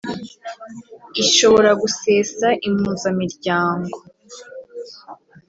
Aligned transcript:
ishobora 1.23 1.69
gusesa 1.81 2.47
Impuzamiryango 2.67 3.95